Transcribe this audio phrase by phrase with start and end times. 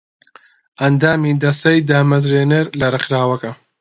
[0.81, 3.51] ئەندامی دەستەی دامەزرێنەر لە ڕێکخراوەکە